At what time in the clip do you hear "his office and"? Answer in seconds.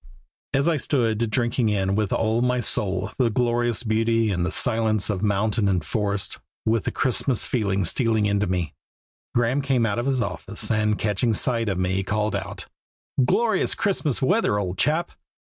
10.07-10.97